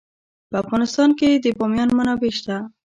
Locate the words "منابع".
1.97-2.31